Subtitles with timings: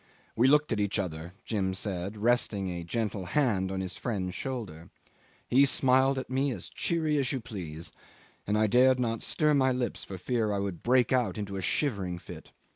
[0.35, 4.89] "We looked at each other," Jim said, resting a gentle hand on his friend's shoulder.
[5.47, 7.91] "He smiled at me as cheery as you please,
[8.47, 11.61] and I dared not stir my lips for fear I would break out into a
[11.61, 12.49] shivering fit.